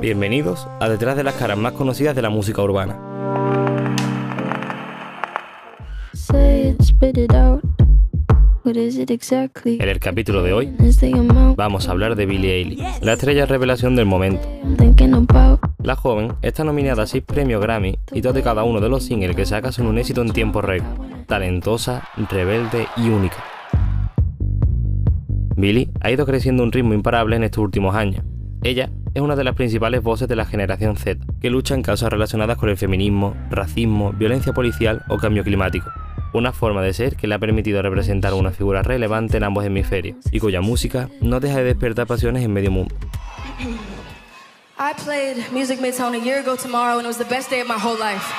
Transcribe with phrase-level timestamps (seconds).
[0.00, 2.96] Bienvenidos a detrás de las caras más conocidas de la música urbana.
[8.64, 10.76] En el capítulo de hoy
[11.56, 14.48] vamos a hablar de Billie Eilish, la estrella revelación del momento.
[15.82, 19.04] La joven está nominada a 6 premios Grammy y todos y cada uno de los
[19.04, 21.00] singles que saca son un éxito en tiempo récord.
[21.26, 23.55] Talentosa, rebelde y única.
[25.56, 28.24] Billie ha ido creciendo un ritmo imparable en estos últimos años.
[28.62, 32.10] Ella es una de las principales voces de la generación Z, que lucha en causas
[32.10, 35.90] relacionadas con el feminismo, racismo, violencia policial o cambio climático
[36.36, 40.16] una forma de ser que le ha permitido representar una figura relevante en ambos hemisferios
[40.30, 42.94] y cuya música no deja de despertar pasiones en medio mundo.
[44.78, 47.68] I played Music Midtown a year ago tomorrow and it was the best day of
[47.68, 48.30] my whole life.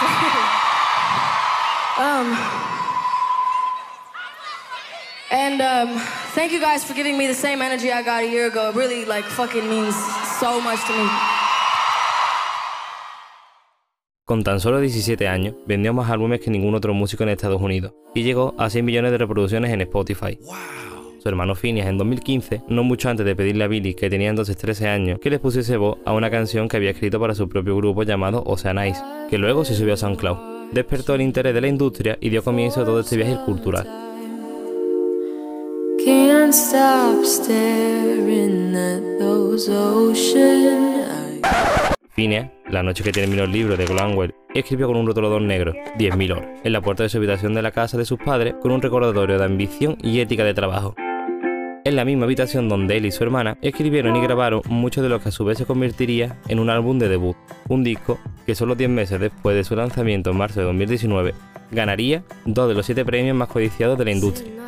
[1.98, 2.36] um,
[5.52, 5.98] and um,
[6.34, 8.70] thank you guys for giving me the same energy I got a year ago.
[8.70, 9.94] It really like fucking means
[10.40, 11.08] so much to me.
[14.24, 17.92] Con tan solo 17 años, vendió más álbumes que ningún otro músico en Estados Unidos
[18.14, 20.38] y llegó a 6 millones de reproducciones en Spotify.
[21.22, 24.56] Su hermano Phineas en 2015, no mucho antes de pedirle a Billy, que tenía entonces
[24.56, 27.76] 13 años, que le pusiese voz a una canción que había escrito para su propio
[27.76, 30.72] grupo llamado Ocean Eyes, que luego se subió a SoundCloud.
[30.72, 34.11] Despertó el interés de la industria y dio comienzo a todo este viaje cultural.
[42.14, 46.32] Phineas la noche que terminó el libro de Glanwell, escribió con un rotulador negro, 10.000
[46.32, 48.82] horas, en la puerta de su habitación de la casa de sus padres con un
[48.82, 50.96] recordatorio de ambición y ética de trabajo.
[51.84, 55.20] En la misma habitación donde él y su hermana escribieron y grabaron mucho de lo
[55.20, 57.36] que a su vez se convertiría en un álbum de debut,
[57.68, 61.34] un disco que solo 10 meses después de su lanzamiento en marzo de 2019
[61.72, 64.61] ganaría dos de los siete premios más codiciados de la industria.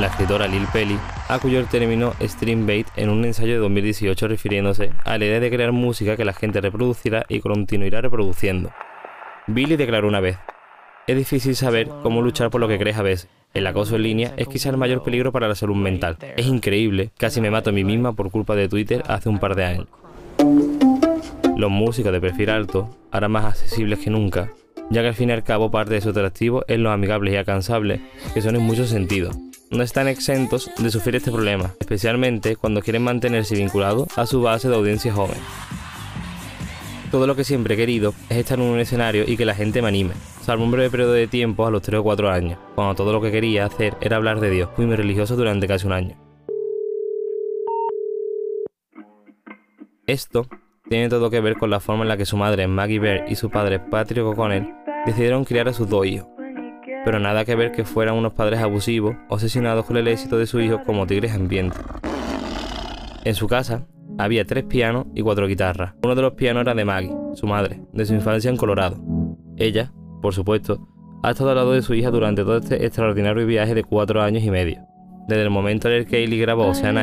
[0.00, 4.92] La escritora Lil Pelly acudió el término stream bait en un ensayo de 2018 refiriéndose
[5.04, 8.70] a la idea de crear música que la gente reproducirá y continuará reproduciendo.
[9.46, 10.38] Billy declaró una vez,
[11.06, 13.28] es difícil saber cómo luchar por lo que crees a veces.
[13.52, 16.16] El acoso en línea es quizá el mayor peligro para la salud mental.
[16.36, 19.54] Es increíble, casi me mato a mí misma por culpa de Twitter hace un par
[19.54, 19.86] de años.
[21.60, 24.50] Los músicos de perfil alto, ahora más accesibles que nunca,
[24.88, 27.36] ya que al fin y al cabo parte de su atractivo es los amigables y
[27.36, 28.00] alcanzables,
[28.32, 29.36] que son en muchos sentidos,
[29.70, 34.70] no están exentos de sufrir este problema, especialmente cuando quieren mantenerse vinculados a su base
[34.70, 35.36] de audiencia joven.
[37.10, 39.82] Todo lo que siempre he querido es estar en un escenario y que la gente
[39.82, 42.94] me anime, salvo un breve periodo de tiempo a los 3 o 4 años, cuando
[42.94, 45.92] todo lo que quería hacer era hablar de Dios, fui muy religioso durante casi un
[45.92, 46.16] año.
[50.06, 50.48] Esto
[50.90, 53.36] tiene todo que ver con la forma en la que su madre Maggie Bear y
[53.36, 54.74] su padre Patrick O'Connell
[55.06, 56.26] decidieron criar a sus dos hijos,
[57.04, 60.60] pero nada que ver que fueran unos padres abusivos, obsesionados con el éxito de su
[60.60, 61.76] hijo como tigres ambiente.
[63.22, 63.86] En su casa
[64.18, 65.94] había tres pianos y cuatro guitarras.
[66.02, 69.00] Uno de los pianos era de Maggie, su madre, de su infancia en Colorado.
[69.58, 70.88] Ella, por supuesto,
[71.22, 74.42] ha estado al lado de su hija durante todo este extraordinario viaje de cuatro años
[74.42, 74.89] y medio.
[75.28, 76.98] Desde el momento en el que Ailey grabó Ocean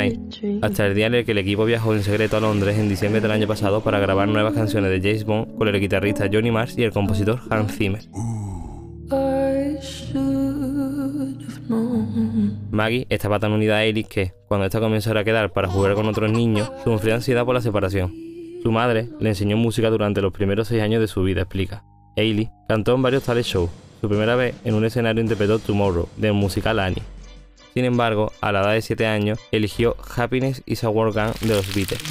[0.62, 3.22] hasta el día en el que el equipo viajó en secreto a Londres en diciembre
[3.22, 6.78] del año pasado para grabar nuevas canciones de James Bond con el guitarrista Johnny Marsh
[6.78, 8.02] y el compositor Hans Zimmer.
[12.72, 16.08] Maggie estaba tan unida a Eric que, cuando esta comenzó a quedar para jugar con
[16.08, 18.14] otros niños, sufrió ansiedad por la separación.
[18.62, 21.84] Su madre le enseñó música durante los primeros seis años de su vida, explica.
[22.18, 23.70] Ailey cantó en varios tales shows.
[24.02, 27.02] Su primera vez en un escenario interpretó Tomorrow, del musical Annie.
[27.78, 31.54] Sin embargo, a la edad de 7 años, eligió Happiness is a War Gun de
[31.54, 32.02] los Beatles.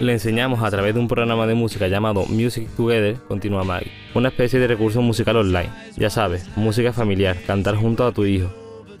[0.00, 4.30] Le enseñamos a través de un programa de música llamado Music Together, continúa Maggie, una
[4.30, 5.70] especie de recurso musical online.
[5.96, 8.50] Ya sabes, música familiar, cantar junto a tu hijo.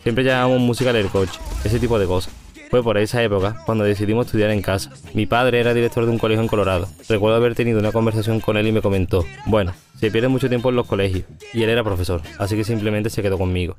[0.04, 2.32] Siempre llamamos música del coche, ese tipo de cosas.
[2.70, 4.90] Fue por esa época cuando decidimos estudiar en casa.
[5.14, 6.86] Mi padre era director de un colegio en Colorado.
[7.08, 10.68] Recuerdo haber tenido una conversación con él y me comentó, bueno, se pierde mucho tiempo
[10.68, 13.76] en los colegios, y él era profesor, así que simplemente se quedó conmigo.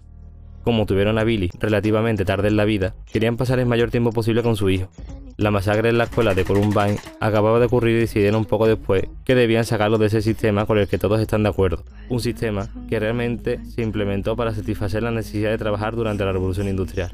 [0.63, 4.42] Como tuvieron a Billy relativamente tarde en la vida, querían pasar el mayor tiempo posible
[4.42, 4.90] con su hijo.
[5.38, 9.04] La masacre en la escuela de Columbine acababa de ocurrir y decidieron un poco después
[9.24, 11.86] que debían sacarlo de ese sistema con el que todos están de acuerdo.
[12.10, 16.68] Un sistema que realmente se implementó para satisfacer la necesidad de trabajar durante la revolución
[16.68, 17.12] industrial.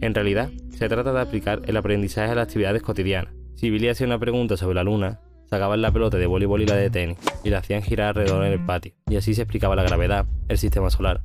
[0.00, 3.32] En realidad, se trata de aplicar el aprendizaje a las actividades cotidianas.
[3.54, 6.76] Si Billy hacía una pregunta sobre la luna, sacaban la pelota de voleibol y la
[6.76, 9.84] de tenis y la hacían girar alrededor en el patio, y así se explicaba la
[9.84, 11.22] gravedad, el sistema solar.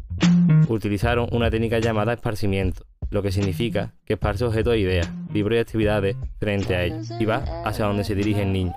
[0.70, 5.60] Utilizaron una técnica llamada esparcimiento, lo que significa que esparce objetos e ideas, libros y
[5.60, 8.74] actividades frente a ellos y va hacia donde se dirige el niño.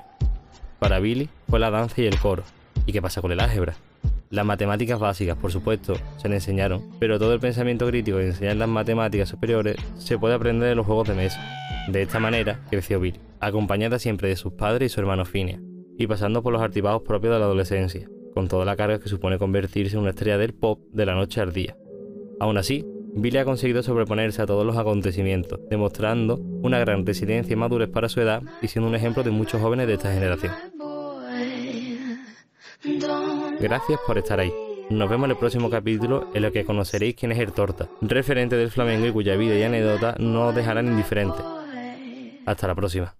[0.80, 2.42] Para Billy fue la danza y el coro.
[2.86, 3.74] ¿Y qué pasa con el álgebra?
[4.34, 8.58] Las matemáticas básicas, por supuesto, se le enseñaron, pero todo el pensamiento crítico que enseñan
[8.58, 11.40] las matemáticas superiores se puede aprender en los juegos de mesa.
[11.86, 15.60] De esta manera creció Billy, acompañada siempre de sus padres y su hermano Phineas,
[15.96, 19.38] y pasando por los artibados propios de la adolescencia, con toda la carga que supone
[19.38, 21.76] convertirse en una estrella del pop de la noche al día.
[22.40, 22.84] Aún así,
[23.14, 28.08] Billy ha conseguido sobreponerse a todos los acontecimientos, demostrando una gran resiliencia y madurez para
[28.08, 30.52] su edad y siendo un ejemplo de muchos jóvenes de esta generación.
[33.60, 34.52] Gracias por estar ahí.
[34.90, 38.56] Nos vemos en el próximo capítulo en el que conoceréis quién es el Torta, referente
[38.56, 41.42] del flamenco y cuya vida y anécdota no os dejarán indiferentes.
[42.44, 43.14] Hasta la próxima.